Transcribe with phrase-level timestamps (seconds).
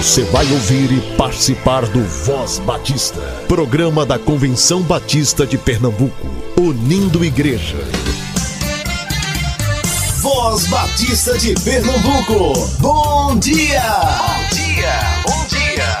[0.00, 6.26] Você vai ouvir e participar do Voz Batista, programa da Convenção Batista de Pernambuco,
[6.58, 7.76] unindo igreja.
[10.22, 13.82] Voz Batista de Pernambuco, bom dia!
[13.82, 15.98] Bom dia, bom dia!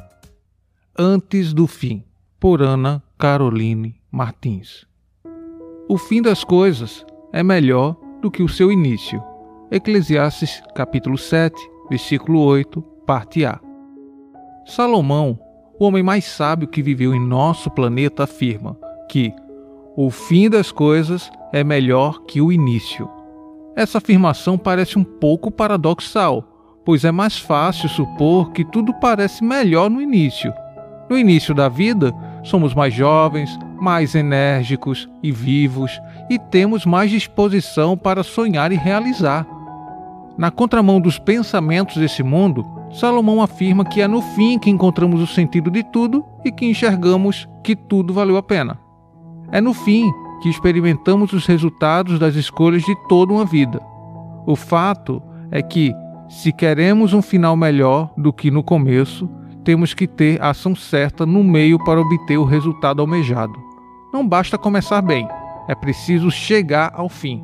[0.98, 2.04] Antes do fim,
[2.38, 4.86] por Ana Caroline Martins.
[5.88, 9.22] O fim das coisas é melhor do que o seu início.
[9.70, 11.56] Eclesiastes capítulo 7,
[11.88, 13.60] versículo 8, parte A.
[14.64, 15.38] Salomão,
[15.78, 18.76] o homem mais sábio que viveu em nosso planeta, afirma
[19.08, 19.32] que
[19.96, 23.08] o fim das coisas é melhor que o início.
[23.74, 26.44] Essa afirmação parece um pouco paradoxal,
[26.84, 30.52] pois é mais fácil supor que tudo parece melhor no início.
[31.10, 32.12] No início da vida,
[32.42, 36.00] somos mais jovens, mais enérgicos e vivos
[36.30, 39.46] e temos mais disposição para sonhar e realizar.
[40.38, 45.26] Na contramão dos pensamentos desse mundo, Salomão afirma que é no fim que encontramos o
[45.26, 48.78] sentido de tudo e que enxergamos que tudo valeu a pena.
[49.50, 53.80] É no fim que experimentamos os resultados das escolhas de toda uma vida.
[54.46, 55.94] O fato é que,
[56.28, 59.28] se queremos um final melhor do que no começo,
[59.64, 63.54] temos que ter a ação certa no meio para obter o resultado almejado.
[64.12, 65.26] Não basta começar bem,
[65.68, 67.42] é preciso chegar ao fim.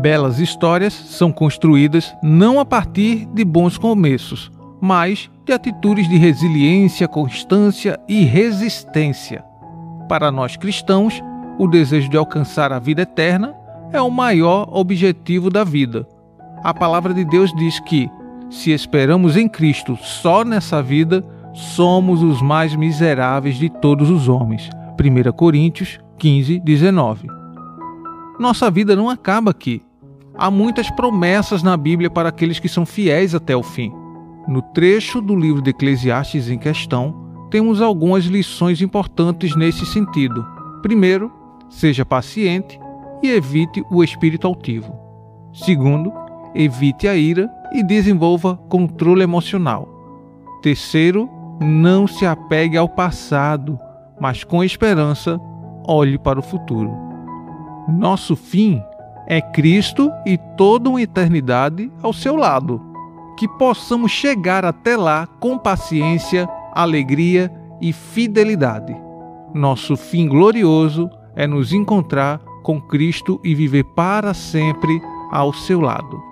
[0.00, 4.50] Belas histórias são construídas não a partir de bons começos,
[4.82, 9.44] mas de atitudes de resiliência, constância e resistência.
[10.08, 11.22] Para nós cristãos,
[11.56, 13.54] o desejo de alcançar a vida eterna
[13.92, 16.04] é o maior objetivo da vida.
[16.64, 18.10] A palavra de Deus diz que,
[18.50, 24.68] se esperamos em Cristo só nessa vida, somos os mais miseráveis de todos os homens.
[24.98, 27.28] 1 Coríntios 15, 19.
[28.36, 29.80] Nossa vida não acaba aqui.
[30.36, 34.01] Há muitas promessas na Bíblia para aqueles que são fiéis até o fim.
[34.46, 37.14] No trecho do livro de Eclesiastes em questão,
[37.48, 40.44] temos algumas lições importantes nesse sentido.
[40.82, 41.30] Primeiro,
[41.70, 42.78] seja paciente
[43.22, 44.92] e evite o espírito altivo.
[45.52, 46.12] Segundo,
[46.54, 49.88] evite a ira e desenvolva controle emocional.
[50.60, 51.30] Terceiro,
[51.60, 53.78] não se apegue ao passado,
[54.20, 55.40] mas com esperança
[55.86, 56.92] olhe para o futuro.
[57.88, 58.82] Nosso fim
[59.28, 62.91] é Cristo e toda uma eternidade ao seu lado
[63.36, 68.94] que possamos chegar até lá com paciência, alegria e fidelidade.
[69.54, 75.00] Nosso fim glorioso é nos encontrar com Cristo e viver para sempre
[75.30, 76.22] ao seu lado.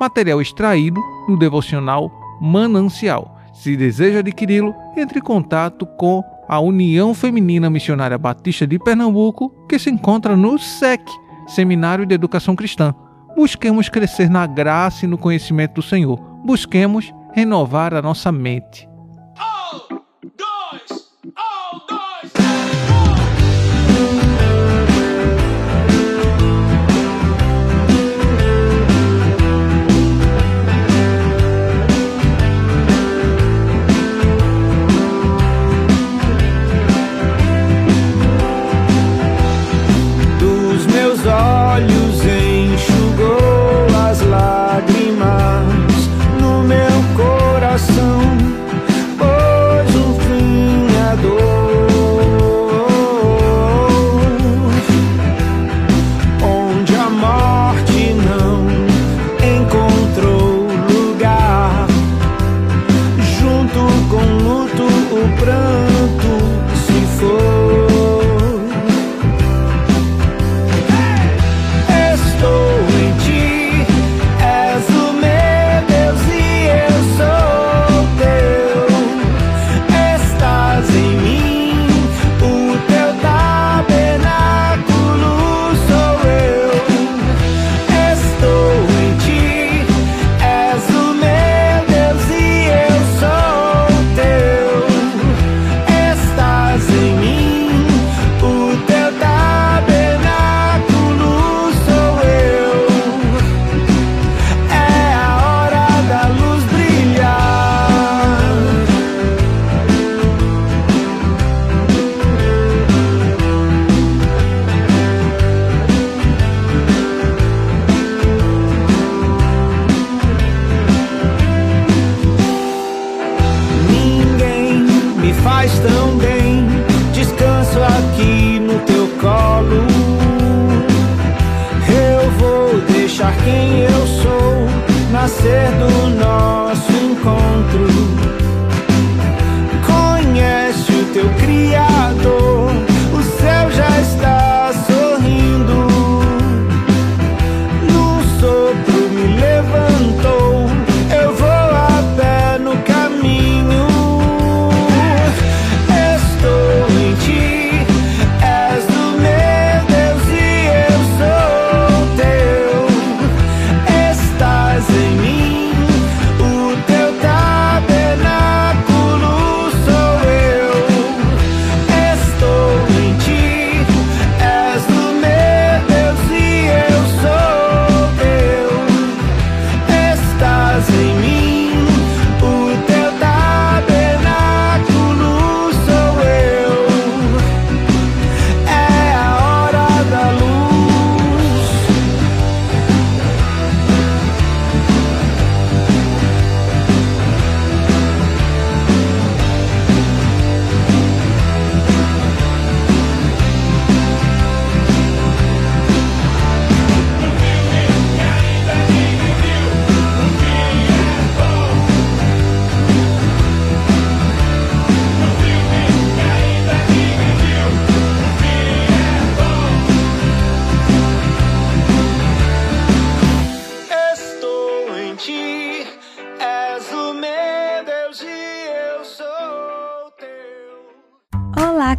[0.00, 2.10] Material extraído do devocional
[2.40, 3.36] Manancial.
[3.52, 9.78] Se deseja adquiri-lo, entre em contato com a União Feminina Missionária Batista de Pernambuco, que
[9.78, 11.00] se encontra no SEC,
[11.46, 12.94] Seminário de Educação Cristã.
[13.36, 18.88] Busquemos crescer na graça e no conhecimento do Senhor busquemos renovar a nossa mente.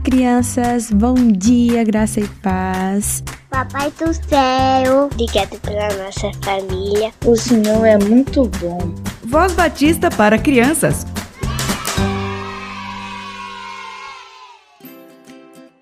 [0.06, 0.92] Crianças!
[0.92, 3.24] Bom dia, graça e paz.
[3.50, 7.12] Papai do céu, obrigado pela nossa família.
[7.26, 8.94] O Senhor é muito bom.
[9.24, 11.08] Voz Batista para crianças.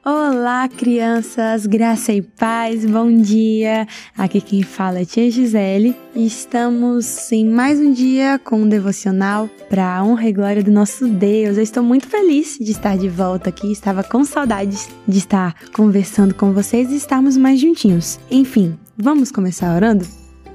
[0.05, 3.87] Olá, crianças, graça e paz, bom dia!
[4.17, 9.49] Aqui quem fala é Tia Gisele e estamos em mais um dia com um devocional
[9.69, 11.55] para a honra e glória do nosso Deus.
[11.55, 16.35] Eu estou muito feliz de estar de volta aqui, estava com saudades de estar conversando
[16.35, 18.19] com vocês e estarmos mais juntinhos.
[18.29, 20.05] Enfim, vamos começar orando?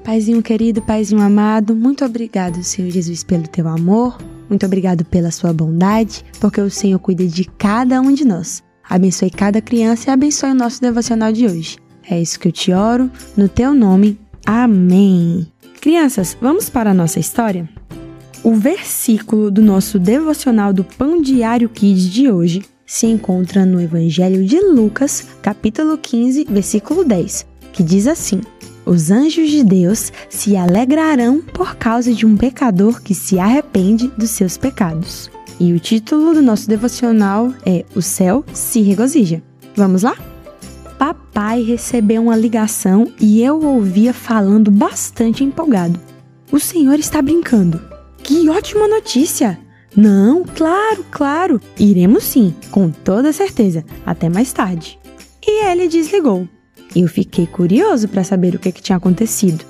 [0.04, 5.54] Paizinho querido, Paizinho amado, muito obrigado, Senhor Jesus, pelo teu amor, muito obrigado pela sua
[5.54, 8.67] bondade, porque o Senhor cuida de cada um de nós.
[8.88, 11.78] Abençoe cada criança e abençoe o nosso devocional de hoje.
[12.08, 14.18] É isso que eu te oro, no teu nome.
[14.46, 15.46] Amém.
[15.80, 17.68] Crianças, vamos para a nossa história?
[18.42, 24.44] O versículo do nosso devocional do Pão Diário Kids de hoje se encontra no Evangelho
[24.44, 28.40] de Lucas, capítulo 15, versículo 10, que diz assim:
[28.86, 34.30] Os anjos de Deus se alegrarão por causa de um pecador que se arrepende dos
[34.30, 35.30] seus pecados.
[35.60, 39.42] E o título do nosso devocional é O Céu se Regozija.
[39.74, 40.16] Vamos lá?
[40.98, 46.00] Papai recebeu uma ligação e eu ouvia falando bastante empolgado.
[46.50, 47.80] O senhor está brincando.
[48.22, 49.58] Que ótima notícia!
[49.96, 51.60] Não, claro, claro.
[51.78, 53.84] Iremos sim, com toda certeza.
[54.06, 54.98] Até mais tarde.
[55.44, 56.48] E ele desligou.
[56.94, 59.64] Eu fiquei curioso para saber o que, que tinha acontecido.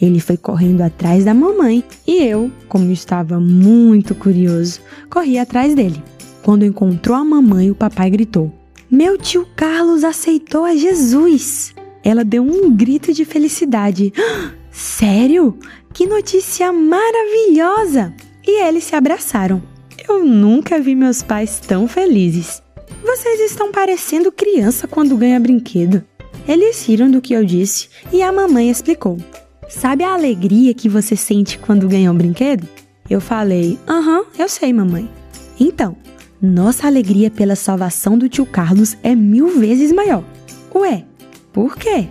[0.00, 6.02] Ele foi correndo atrás da mamãe e eu, como estava muito curioso, corri atrás dele.
[6.42, 8.52] Quando encontrou a mamãe, o papai gritou:
[8.90, 11.74] Meu tio Carlos aceitou a Jesus!
[12.02, 14.12] Ela deu um grito de felicidade.
[14.18, 15.56] "Ah, Sério?
[15.92, 18.12] Que notícia maravilhosa!
[18.46, 19.62] E eles se abraçaram.
[20.06, 22.62] Eu nunca vi meus pais tão felizes.
[23.02, 26.04] Vocês estão parecendo criança quando ganha brinquedo.
[26.46, 29.16] Eles riram do que eu disse e a mamãe explicou.
[29.68, 32.68] Sabe a alegria que você sente quando ganha um brinquedo?
[33.08, 35.10] Eu falei, aham, eu sei, mamãe.
[35.58, 35.96] Então,
[36.40, 40.24] nossa alegria pela salvação do tio Carlos é mil vezes maior.
[40.74, 41.04] Ué,
[41.52, 42.08] por quê?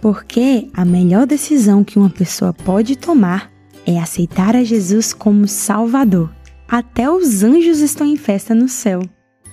[0.00, 3.50] Porque a melhor decisão que uma pessoa pode tomar
[3.86, 6.30] é aceitar a Jesus como Salvador.
[6.68, 9.02] Até os anjos estão em festa no céu.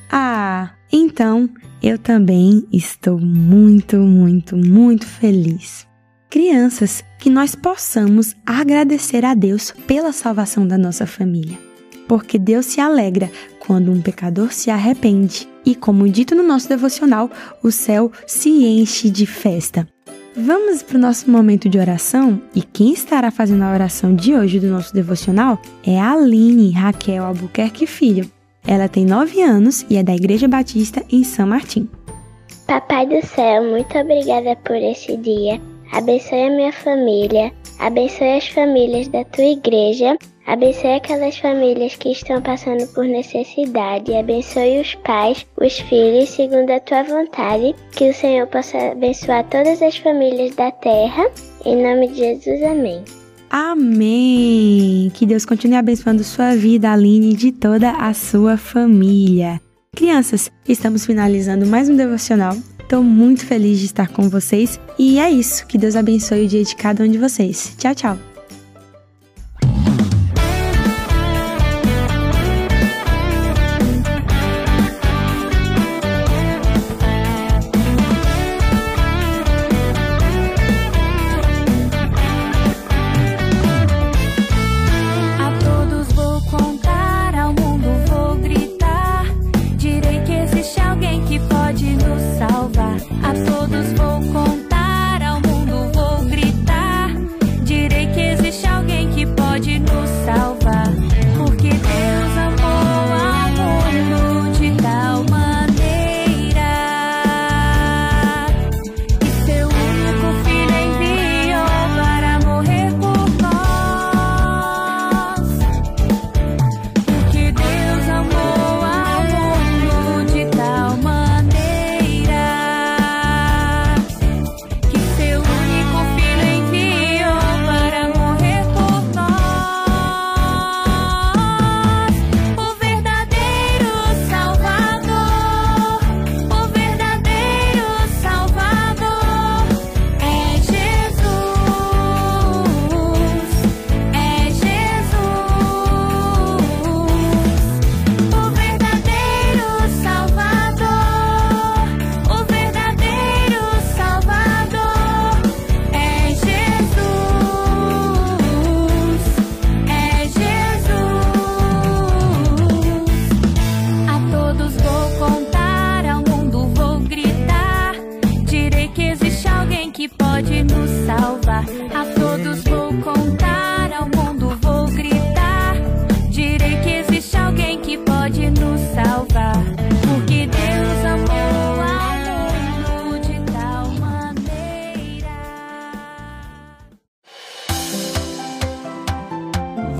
[0.10, 1.50] Ah, então
[1.82, 5.88] eu também estou muito, muito, muito feliz.
[6.32, 11.60] Crianças, que nós possamos agradecer a Deus pela salvação da nossa família.
[12.08, 15.46] Porque Deus se alegra quando um pecador se arrepende.
[15.66, 17.30] E, como dito no nosso devocional,
[17.62, 19.86] o céu se enche de festa.
[20.34, 22.42] Vamos para o nosso momento de oração?
[22.56, 27.26] E quem estará fazendo a oração de hoje do nosso devocional é a Aline Raquel
[27.26, 28.32] Albuquerque Filho.
[28.66, 31.90] Ela tem 9 anos e é da Igreja Batista em São Martim.
[32.68, 35.60] Papai do céu, muito obrigada por esse dia.
[35.92, 40.18] Abençoe a minha família, abençoe as famílias da tua igreja
[40.48, 44.14] Abençoe aquelas famílias que estão passando por necessidade.
[44.14, 47.76] Abençoe os pais, os filhos, segundo a tua vontade.
[47.92, 51.30] Que o Senhor possa abençoar todas as famílias da terra.
[51.64, 53.04] Em nome de Jesus, amém.
[53.50, 55.12] Amém!
[55.14, 59.62] Que Deus continue abençoando sua vida, Aline, e de toda a sua família.
[59.96, 62.56] Crianças, estamos finalizando mais um devocional.
[62.92, 65.66] Estou muito feliz de estar com vocês e é isso.
[65.66, 67.74] Que Deus abençoe o dia de cada um de vocês.
[67.78, 68.31] Tchau, tchau.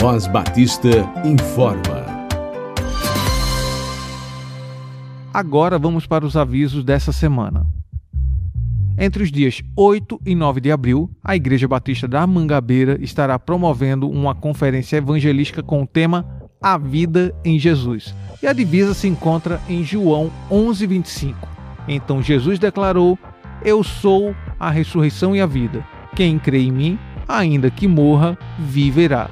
[0.02, 0.90] Voz Batista
[1.24, 2.28] informa.
[5.32, 7.68] Agora vamos para os avisos dessa semana.
[8.98, 14.10] Entre os dias 8 e 9 de abril, a Igreja Batista da Mangabeira estará promovendo
[14.10, 16.26] uma conferência evangelística com o tema
[16.60, 18.16] A Vida em Jesus.
[18.42, 21.36] E a divisa se encontra em João 11:25.
[21.88, 23.20] Então Jesus declarou:
[23.64, 25.86] Eu sou a ressurreição e a vida.
[26.16, 29.30] Quem crê em mim, ainda que morra, viverá.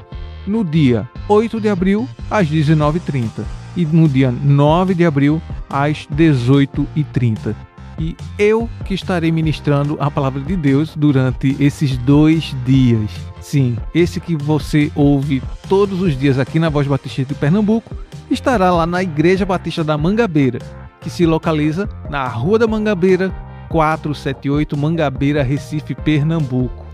[0.50, 3.46] No dia 8 de abril, às 19h30
[3.78, 5.40] e no dia 9 de abril,
[5.70, 7.56] às 18h30.
[8.00, 13.12] E eu que estarei ministrando a palavra de Deus durante esses dois dias.
[13.40, 17.96] Sim, esse que você ouve todos os dias aqui na Voz Batista de Pernambuco
[18.32, 20.58] estará lá na Igreja Batista da Mangabeira,
[21.00, 23.30] que se localiza na Rua da Mangabeira,
[23.70, 26.89] 478 Mangabeira, Recife, Pernambuco.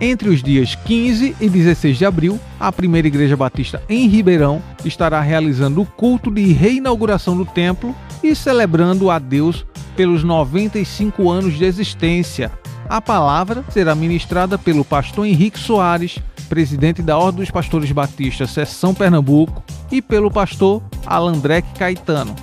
[0.00, 5.20] Entre os dias 15 e 16 de abril, a primeira Igreja Batista em Ribeirão estará
[5.20, 9.64] realizando o culto de reinauguração do templo e celebrando a Deus
[9.96, 12.52] pelos 95 anos de existência.
[12.88, 18.94] A palavra será ministrada pelo pastor Henrique Soares, presidente da Ordem dos Pastores Batistas, Seção
[18.94, 22.34] Pernambuco, e pelo pastor Alandrec Caetano.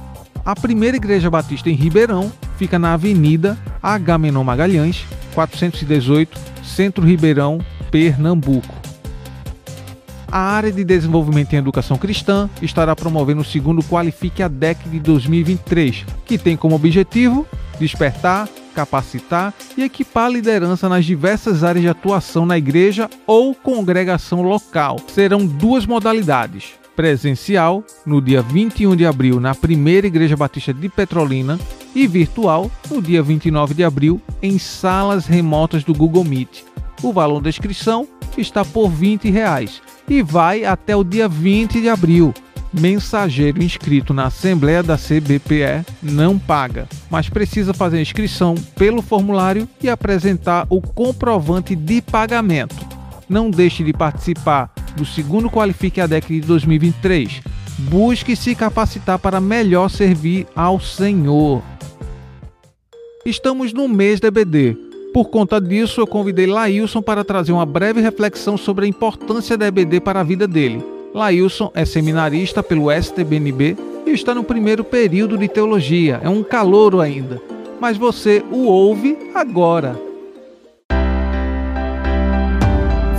[0.44, 7.60] A primeira Igreja Batista em Ribeirão fica na Avenida Agamenon Magalhães, 418, Centro Ribeirão,
[7.92, 8.84] Pernambuco.
[10.32, 15.00] A área de desenvolvimento em educação cristã estará promovendo o segundo Qualifique a DEC de
[15.00, 17.46] 2023, que tem como objetivo
[17.80, 24.42] despertar, capacitar e equipar a liderança nas diversas áreas de atuação na igreja ou congregação
[24.42, 24.98] local.
[25.08, 31.60] Serão duas modalidades: presencial, no dia 21 de abril, na primeira Igreja Batista de Petrolina,
[31.96, 36.64] e virtual, no dia 29 de abril, em salas remotas do Google Meet.
[37.02, 38.08] O valor da inscrição
[38.38, 42.34] está por 20 reais e vai até o dia 20 de abril.
[42.74, 49.70] Mensageiro inscrito na Assembleia da CBPE não paga, mas precisa fazer a inscrição pelo formulário
[49.82, 52.76] e apresentar o comprovante de pagamento.
[53.30, 57.42] Não deixe de participar do segundo Qualifique a DEC de 2023.
[57.80, 61.62] Busque se capacitar para melhor servir ao Senhor.
[63.26, 64.78] Estamos no mês da EBD,
[65.14, 69.68] Por conta disso, eu convidei Laílson para trazer uma breve reflexão sobre a importância da
[69.68, 70.84] EBD para a vida dele.
[71.14, 77.00] Laílson é seminarista pelo STBNB e está no primeiro período de teologia, é um calouro
[77.00, 77.40] ainda.
[77.80, 79.96] Mas você o ouve agora.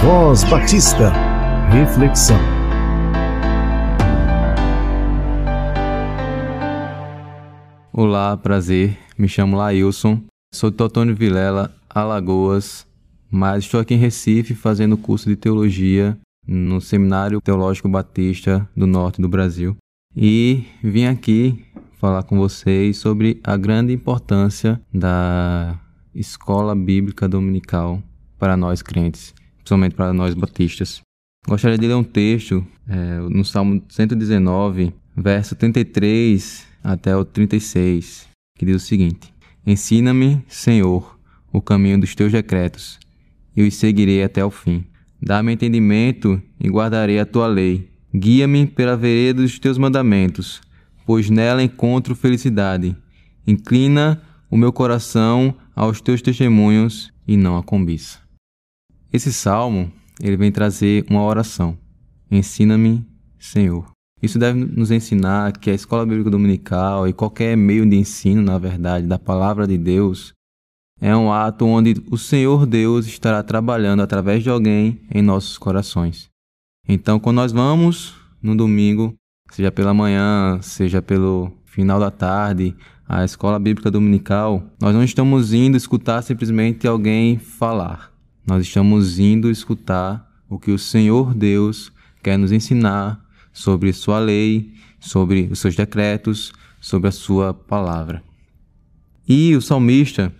[0.00, 1.33] Voz Batista.
[1.70, 2.38] Reflexão.
[7.92, 8.96] Olá, prazer.
[9.18, 10.20] Me chamo Laílson.
[10.52, 12.86] Sou de Totônio Vilela, Alagoas,
[13.30, 16.16] mas estou aqui em Recife fazendo curso de teologia
[16.46, 19.76] no Seminário Teológico Batista do Norte do Brasil.
[20.16, 21.64] E vim aqui
[21.98, 25.78] falar com vocês sobre a grande importância da
[26.14, 28.02] escola bíblica dominical
[28.38, 31.03] para nós crentes, principalmente para nós batistas.
[31.46, 38.26] Gostaria de ler um texto é, no Salmo 119, verso 33 até o 36,
[38.58, 39.32] que diz o seguinte:
[39.66, 41.18] Ensina-me, Senhor,
[41.52, 42.98] o caminho dos teus decretos,
[43.54, 44.86] e os seguirei até o fim.
[45.20, 47.88] Dá-me entendimento e guardarei a tua lei.
[48.14, 50.62] Guia-me pela vereda dos teus mandamentos,
[51.04, 52.96] pois nela encontro felicidade.
[53.46, 58.18] Inclina o meu coração aos teus testemunhos e não a cobiça.
[59.12, 61.76] Esse salmo, ele vem trazer uma oração.
[62.30, 63.04] Ensina-me,
[63.38, 63.86] Senhor.
[64.22, 68.56] Isso deve nos ensinar que a escola bíblica dominical e qualquer meio de ensino, na
[68.56, 70.32] verdade, da palavra de Deus,
[71.00, 76.30] é um ato onde o Senhor Deus estará trabalhando através de alguém em nossos corações.
[76.88, 79.14] Então, quando nós vamos no domingo,
[79.50, 82.74] seja pela manhã, seja pelo final da tarde,
[83.06, 88.13] à escola bíblica dominical, nós não estamos indo escutar simplesmente alguém falar.
[88.46, 91.90] Nós estamos indo escutar o que o Senhor Deus
[92.22, 98.22] quer nos ensinar sobre sua lei, sobre os seus decretos, sobre a sua palavra.
[99.26, 100.30] E o salmista,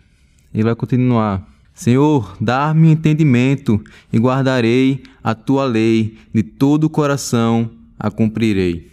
[0.53, 7.71] ele vai continuar: Senhor, dá-me entendimento e guardarei a tua lei, de todo o coração
[7.99, 8.91] a cumprirei.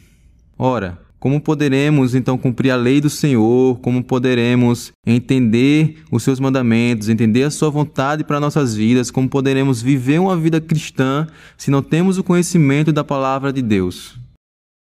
[0.58, 3.80] Ora, como poderemos então cumprir a lei do Senhor?
[3.80, 9.12] Como poderemos entender os seus mandamentos, entender a sua vontade para nossas vidas?
[9.12, 14.18] Como poderemos viver uma vida cristã se não temos o conhecimento da palavra de Deus?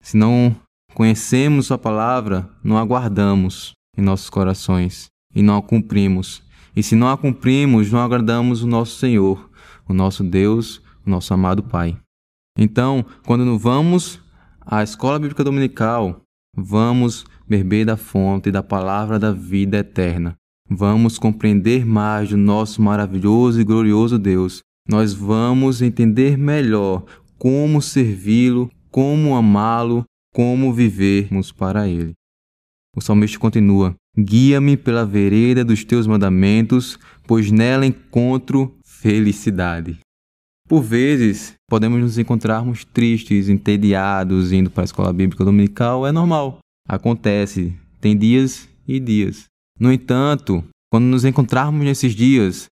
[0.03, 0.57] Se não
[0.93, 6.43] conhecemos sua palavra, não aguardamos em nossos corações e não a cumprimos.
[6.75, 9.49] E se não a cumprimos, não agradamos o nosso Senhor,
[9.89, 11.97] o nosso Deus, o nosso amado Pai.
[12.59, 14.19] Então, quando vamos
[14.61, 16.24] à escola bíblica dominical,
[16.57, 20.37] Vamos beber da fonte da palavra da vida eterna.
[20.71, 24.61] Vamos compreender mais do nosso maravilhoso e glorioso Deus.
[24.89, 27.05] Nós vamos entender melhor
[27.39, 32.13] como servi-lo, como amá-lo, como vivermos para ele.
[32.97, 39.99] O salmista continua: Guia-me pela vereda dos teus mandamentos, pois nela encontro felicidade.
[40.67, 46.59] Por vezes, podemos nos encontrarmos tristes, entediados, indo para a escola bíblica dominical, é normal.
[46.89, 49.45] Acontece, tem dias e dias.
[49.79, 52.67] No entanto, quando nos encontrarmos nesses dias,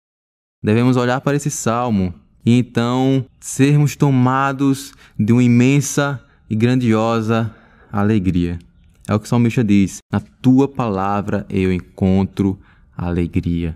[0.64, 2.14] devemos olhar para esse salmo
[2.46, 7.54] e então sermos tomados de uma imensa e grandiosa
[7.92, 8.60] alegria.
[9.08, 12.60] É o que o salmista diz: Na tua palavra eu encontro
[12.96, 13.76] alegria.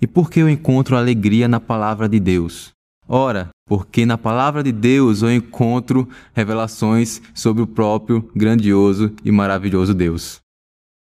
[0.00, 2.71] E por que eu encontro alegria na palavra de Deus?
[3.08, 9.94] Ora, porque na palavra de Deus eu encontro revelações sobre o próprio grandioso e maravilhoso
[9.94, 10.40] Deus.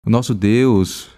[0.06, 1.10] O nosso Deus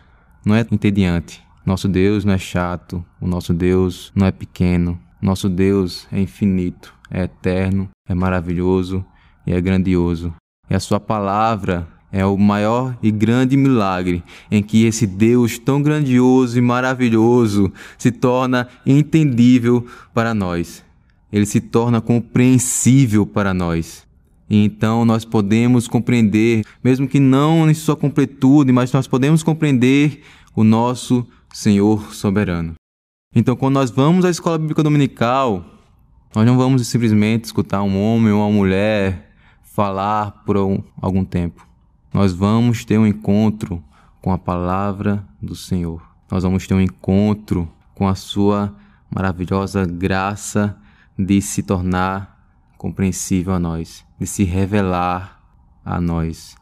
[0.45, 5.49] não é entediante, nosso Deus não é chato, o nosso Deus não é pequeno, nosso
[5.49, 9.05] Deus é infinito, é eterno, é maravilhoso
[9.45, 10.33] e é grandioso.
[10.69, 15.81] E a sua palavra é o maior e grande milagre em que esse Deus tão
[15.81, 20.83] grandioso e maravilhoso se torna entendível para nós.
[21.31, 24.07] Ele se torna compreensível para nós.
[24.49, 30.23] E então nós podemos compreender, mesmo que não em sua completude, mas nós podemos compreender
[30.55, 32.73] o nosso Senhor soberano.
[33.35, 35.63] Então, quando nós vamos à escola bíblica dominical,
[36.35, 40.57] nós não vamos simplesmente escutar um homem ou uma mulher falar por
[40.99, 41.68] algum tempo
[42.13, 43.83] nós vamos ter um encontro
[44.21, 46.01] com a palavra do Senhor.
[46.29, 48.75] Nós vamos ter um encontro com a sua
[49.13, 50.77] maravilhosa graça
[51.17, 52.37] de se tornar
[52.77, 55.39] compreensível a nós, de se revelar
[55.83, 56.55] a nós.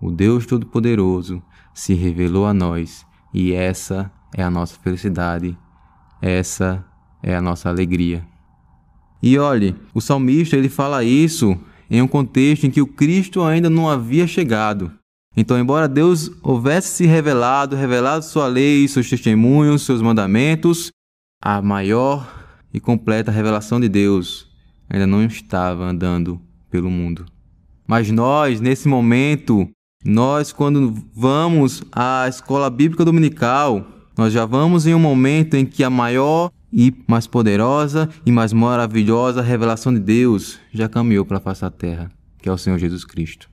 [0.00, 1.42] O Deus Todo-Poderoso
[1.74, 5.56] se revelou a nós e essa é a nossa felicidade,
[6.20, 6.84] essa
[7.22, 8.26] é a nossa alegria.
[9.22, 11.58] E olhe, o salmista ele fala isso
[11.90, 14.92] em um contexto em que o Cristo ainda não havia chegado.
[15.36, 20.90] Então, embora Deus houvesse se revelado, revelado sua lei, seus testemunhos, seus mandamentos,
[21.40, 22.28] a maior
[22.74, 24.48] e completa revelação de Deus
[24.88, 27.26] ainda não estava andando pelo mundo.
[27.86, 29.68] Mas nós, nesse momento,
[30.04, 35.84] nós, quando vamos à escola bíblica dominical, nós já vamos em um momento em que
[35.84, 41.40] a maior e mais poderosa e mais maravilhosa revelação de Deus já caminhou para a
[41.40, 43.48] face da terra, que é o Senhor Jesus Cristo.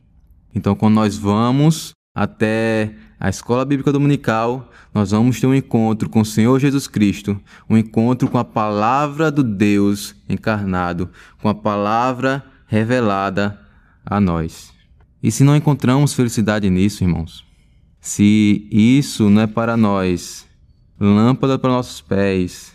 [0.53, 6.21] Então, quando nós vamos até a escola bíblica dominical, nós vamos ter um encontro com
[6.21, 11.09] o Senhor Jesus Cristo, um encontro com a palavra do Deus encarnado,
[11.41, 13.59] com a palavra revelada
[14.05, 14.73] a nós.
[15.21, 17.43] E se não encontramos felicidade nisso, irmãos?
[17.99, 20.45] Se isso não é para nós
[20.99, 22.74] lâmpada para nossos pés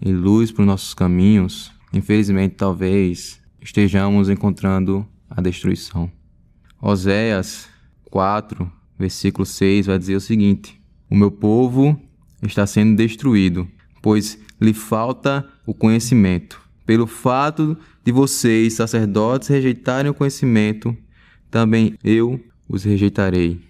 [0.00, 6.10] e luz para os nossos caminhos, infelizmente talvez estejamos encontrando a destruição.
[6.80, 7.68] Oséias
[8.10, 10.80] 4, versículo 6 vai dizer o seguinte:
[11.10, 12.00] O meu povo
[12.42, 13.68] está sendo destruído,
[14.02, 16.60] pois lhe falta o conhecimento.
[16.84, 20.96] Pelo fato de vocês, sacerdotes, rejeitarem o conhecimento,
[21.50, 23.60] também eu os rejeitarei.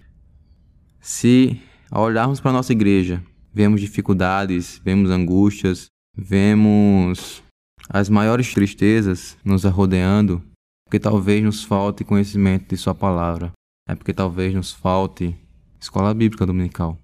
[1.01, 1.59] Se,
[1.91, 3.23] ao olharmos para a nossa igreja,
[3.55, 5.87] vemos dificuldades, vemos angústias,
[6.17, 7.43] vemos
[7.89, 10.43] as maiores tristezas nos arrodeando,
[10.85, 13.53] porque talvez nos falte conhecimento de Sua palavra,
[13.89, 15.37] é porque talvez nos falte
[15.81, 16.99] escola bíblica dominical.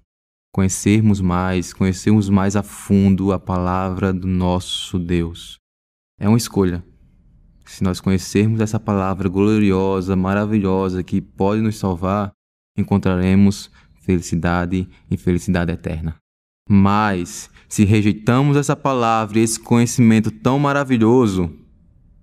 [0.53, 5.57] Conhecermos mais, conhecermos mais a fundo a palavra do nosso Deus.
[6.19, 6.83] É uma escolha.
[7.65, 12.31] Se nós conhecermos essa palavra gloriosa, maravilhosa, que pode nos salvar,
[12.77, 13.71] encontraremos
[14.01, 16.15] felicidade e felicidade eterna.
[16.69, 21.51] Mas, se rejeitamos essa palavra e esse conhecimento tão maravilhoso,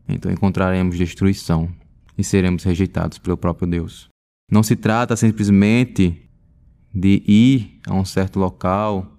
[0.08, 1.68] então encontraremos destruição
[2.16, 4.08] e seremos rejeitados pelo próprio Deus.
[4.48, 6.22] Não se trata simplesmente
[6.94, 9.18] de ir a um certo local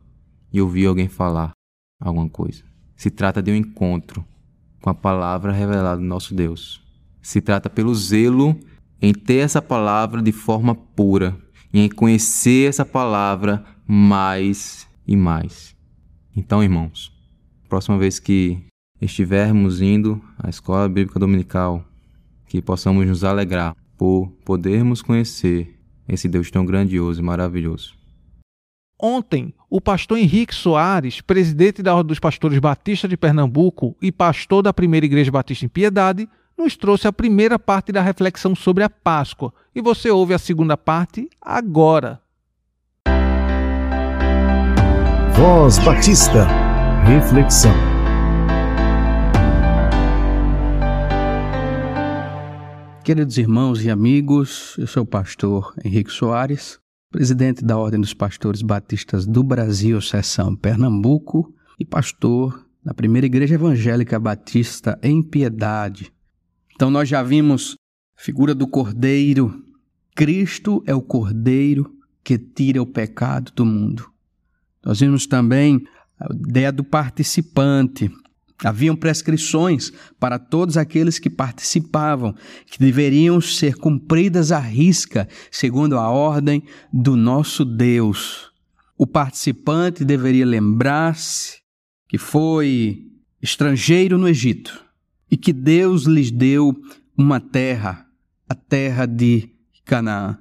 [0.53, 1.51] e ouvir alguém falar
[1.99, 2.63] alguma coisa.
[2.95, 4.25] Se trata de um encontro
[4.81, 6.81] com a palavra revelada do nosso Deus.
[7.21, 8.57] Se trata pelo zelo
[9.01, 11.37] em ter essa palavra de forma pura
[11.73, 15.75] e em conhecer essa palavra mais e mais.
[16.35, 17.11] Então, irmãos,
[17.67, 18.63] próxima vez que
[19.01, 21.83] estivermos indo à escola bíblica dominical,
[22.47, 27.95] que possamos nos alegrar por podermos conhecer esse Deus tão grandioso e maravilhoso.
[28.99, 34.61] Ontem, o pastor Henrique Soares, presidente da Ordem dos Pastores Batista de Pernambuco e pastor
[34.61, 38.89] da Primeira Igreja Batista em Piedade, nos trouxe a primeira parte da reflexão sobre a
[38.89, 39.51] Páscoa.
[39.73, 42.20] E você ouve a segunda parte agora.
[45.35, 46.47] Voz Batista.
[47.05, 47.71] Reflexão.
[53.03, 58.61] Queridos irmãos e amigos, eu sou o pastor Henrique Soares presidente da Ordem dos Pastores
[58.61, 66.11] Batistas do Brasil, seção Pernambuco, e pastor da primeira Igreja Evangélica Batista em Piedade.
[66.73, 67.75] Então nós já vimos
[68.17, 69.61] a figura do Cordeiro.
[70.15, 74.09] Cristo é o Cordeiro que tira o pecado do mundo.
[74.83, 75.83] Nós vimos também
[76.19, 78.11] a ideia do participante.
[78.63, 82.35] Haviam prescrições para todos aqueles que participavam,
[82.67, 86.63] que deveriam ser cumpridas à risca, segundo a ordem
[86.93, 88.51] do nosso Deus.
[88.95, 91.59] O participante deveria lembrar-se
[92.07, 93.07] que foi
[93.41, 94.85] estrangeiro no Egito
[95.29, 96.75] e que Deus lhes deu
[97.17, 98.05] uma terra,
[98.47, 99.49] a terra de
[99.83, 100.37] Canaã.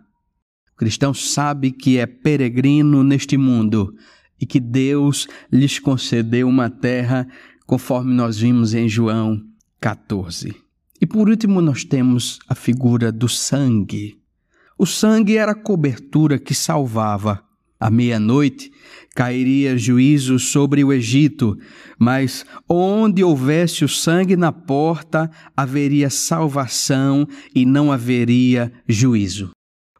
[0.74, 3.94] O cristão sabe que é peregrino neste mundo
[4.40, 7.28] e que Deus lhes concedeu uma terra
[7.66, 9.40] conforme nós vimos em João
[9.80, 10.54] 14.
[11.00, 14.18] E por último, nós temos a figura do sangue.
[14.78, 17.42] O sangue era a cobertura que salvava.
[17.78, 18.70] À meia-noite
[19.14, 21.58] cairia juízo sobre o Egito,
[21.98, 29.50] mas onde houvesse o sangue na porta, haveria salvação e não haveria juízo.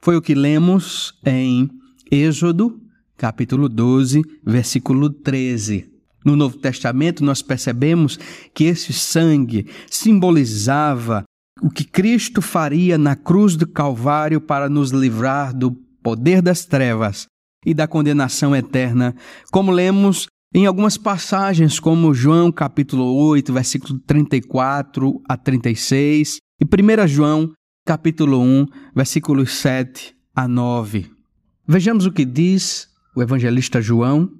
[0.02, 1.70] Foi o que lemos em
[2.10, 2.80] Êxodo,
[3.20, 5.86] capítulo 12, versículo 13.
[6.24, 8.18] No Novo Testamento, nós percebemos
[8.54, 11.24] que esse sangue simbolizava
[11.60, 17.26] o que Cristo faria na cruz do Calvário para nos livrar do poder das trevas
[17.66, 19.14] e da condenação eterna,
[19.52, 27.06] como lemos em algumas passagens, como João capítulo 8, versículo 34 a 36, e 1
[27.06, 27.52] João
[27.84, 31.10] capítulo 1, versículos 7 a 9.
[31.68, 34.30] Vejamos o que diz o evangelista João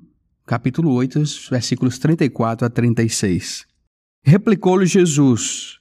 [0.50, 3.66] capítulo 8, versículos 34 a 36.
[4.24, 5.78] Replicou-lhe Jesus: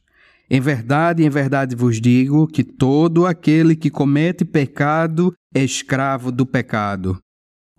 [0.48, 6.46] Em verdade, em verdade vos digo que todo aquele que comete pecado é escravo do
[6.46, 7.18] pecado.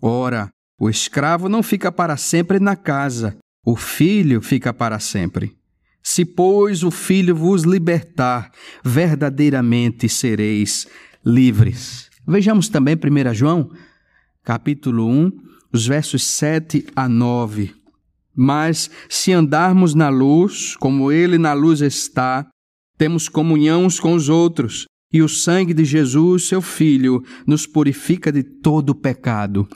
[0.01, 5.55] Ora, o escravo não fica para sempre na casa, o Filho fica para sempre.
[6.03, 8.51] Se, pois, o Filho vos libertar,
[8.83, 10.87] verdadeiramente sereis
[11.23, 12.09] livres.
[12.27, 13.71] Vejamos também 1 João,
[14.43, 15.31] capítulo 1,
[15.71, 17.73] os versos 7 a 9.
[18.35, 22.47] Mas se andarmos na luz, como Ele na luz está,
[22.97, 28.31] temos comunhão uns com os outros, e o sangue de Jesus, seu Filho, nos purifica
[28.31, 29.67] de todo pecado.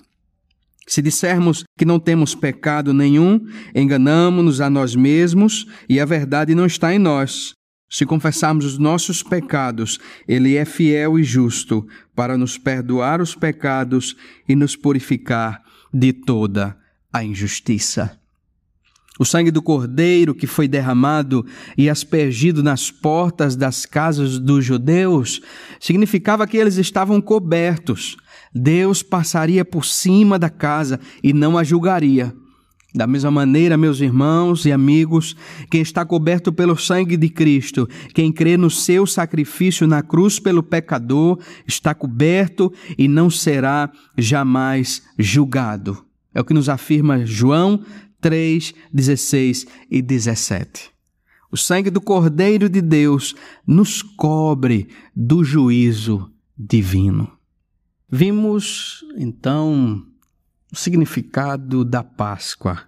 [0.87, 3.41] Se dissermos que não temos pecado nenhum,
[3.73, 7.53] enganamos-nos a nós mesmos e a verdade não está em nós.
[7.89, 14.15] Se confessarmos os nossos pecados, Ele é fiel e justo para nos perdoar os pecados
[14.47, 15.61] e nos purificar
[15.93, 16.77] de toda
[17.13, 18.19] a injustiça.
[19.17, 21.45] O sangue do cordeiro que foi derramado
[21.77, 25.41] e aspergido nas portas das casas dos judeus
[25.79, 28.17] significava que eles estavam cobertos.
[28.53, 32.35] Deus passaria por cima da casa e não a julgaria.
[32.95, 35.35] Da mesma maneira, meus irmãos e amigos,
[35.69, 40.63] quem está coberto pelo sangue de Cristo, quem crê no seu sacrifício na cruz pelo
[40.63, 46.05] pecador, está coberto e não será jamais julgado.
[46.33, 47.83] É o que nos afirma João
[48.21, 50.89] 3, 16 e 17.
[51.51, 53.35] O sangue do Cordeiro de Deus
[53.67, 57.29] nos cobre do juízo divino.
[58.09, 60.01] Vimos, então,
[60.71, 62.83] o significado da Páscoa.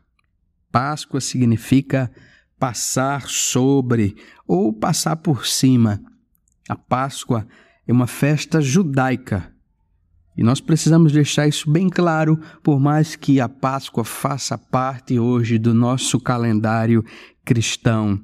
[0.71, 2.11] Páscoa significa
[2.59, 4.15] passar sobre
[4.47, 6.01] ou passar por cima.
[6.67, 7.47] A Páscoa
[7.87, 9.53] é uma festa judaica
[10.37, 15.57] e nós precisamos deixar isso bem claro, por mais que a Páscoa faça parte hoje
[15.57, 17.03] do nosso calendário
[17.43, 18.21] cristão.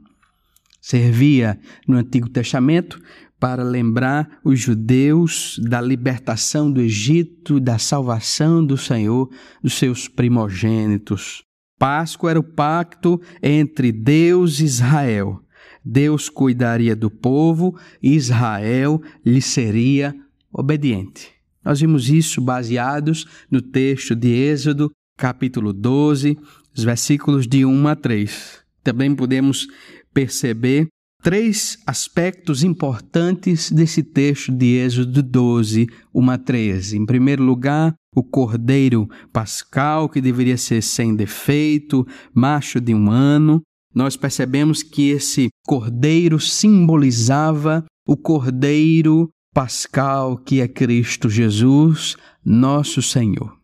[0.79, 3.01] Servia no Antigo Testamento
[3.43, 9.29] para lembrar os judeus da libertação do Egito, da salvação do Senhor
[9.62, 11.43] dos seus primogênitos.
[11.77, 15.41] Páscoa era o pacto entre Deus e Israel.
[15.84, 20.15] Deus cuidaria do povo e Israel lhe seria
[20.49, 21.29] obediente.
[21.65, 26.39] Nós vimos isso baseados no texto de Êxodo, capítulo 12,
[26.73, 28.63] os versículos de 1 a 3.
[28.82, 29.67] Também podemos
[30.13, 30.88] perceber
[31.23, 36.97] três aspectos importantes desse texto de Êxodo 12, 1 a 13.
[36.97, 42.05] Em primeiro lugar, o cordeiro pascal, que deveria ser sem defeito,
[42.36, 43.62] macho de um ano.
[43.95, 53.55] Nós percebemos que esse cordeiro simbolizava o cordeiro pascal que é Cristo Jesus, nosso Senhor.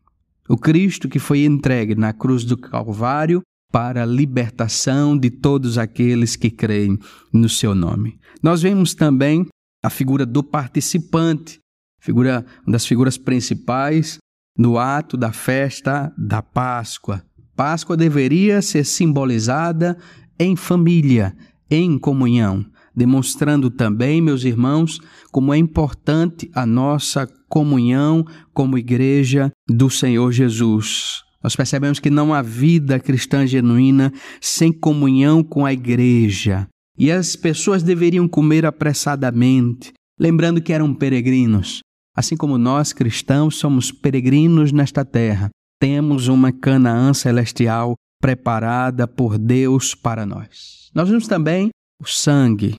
[0.47, 3.41] O Cristo que foi entregue na cruz do Calvário
[3.71, 6.97] para a libertação de todos aqueles que creem
[7.31, 8.19] no seu nome.
[8.41, 9.45] Nós vemos também
[9.83, 11.59] a figura do participante,
[12.01, 14.17] figura, uma das figuras principais
[14.57, 17.23] no ato da festa da Páscoa.
[17.55, 19.97] Páscoa deveria ser simbolizada
[20.39, 21.35] em família,
[21.69, 22.65] em comunhão
[22.99, 24.99] demonstrando também, meus irmãos,
[25.31, 31.23] como é importante a nossa comunhão como igreja do Senhor Jesus.
[31.43, 36.67] Nós percebemos que não há vida cristã genuína sem comunhão com a igreja.
[36.97, 41.79] E as pessoas deveriam comer apressadamente, lembrando que eram peregrinos.
[42.15, 45.49] Assim como nós cristãos somos peregrinos nesta terra,
[45.79, 50.89] temos uma Canaã celestial preparada por Deus para nós.
[50.93, 51.69] Nós vimos também
[52.01, 52.75] o sangue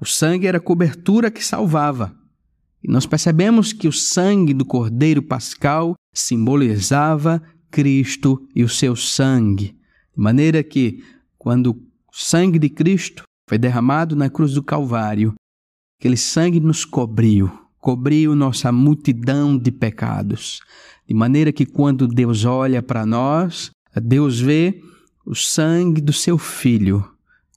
[0.00, 2.14] o sangue era a cobertura que salvava.
[2.82, 7.42] E nós percebemos que o sangue do Cordeiro Pascal simbolizava
[7.74, 9.76] Cristo e o seu sangue.
[10.16, 11.02] De maneira que,
[11.36, 11.82] quando o
[12.12, 15.34] sangue de Cristo foi derramado na cruz do Calvário,
[15.98, 20.60] aquele sangue nos cobriu, cobriu nossa multidão de pecados.
[21.04, 24.80] De maneira que, quando Deus olha para nós, Deus vê
[25.26, 27.04] o sangue do seu Filho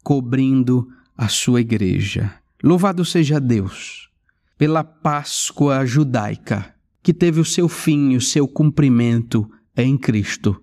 [0.03, 2.33] cobrindo a sua igreja.
[2.63, 4.09] Louvado seja Deus
[4.57, 10.59] pela Páscoa judaica, que teve o seu fim o seu cumprimento em Cristo.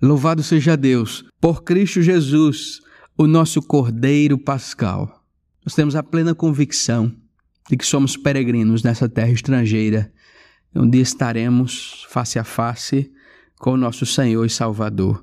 [0.00, 2.80] Louvado seja Deus por Cristo Jesus,
[3.16, 5.24] o nosso Cordeiro Pascal.
[5.64, 7.10] Nós temos a plena convicção
[7.70, 10.12] de que somos peregrinos nessa terra estrangeira.
[10.90, 13.10] Dia estaremos face a face
[13.58, 15.22] com o nosso Senhor e Salvador,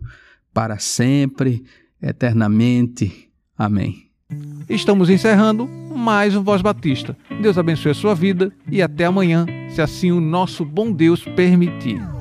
[0.54, 1.64] para sempre,
[2.02, 3.30] eternamente.
[3.56, 4.10] Amém.
[4.70, 7.16] Estamos encerrando mais um Voz Batista.
[7.42, 12.21] Deus abençoe a sua vida e até amanhã, se assim o nosso bom Deus permitir.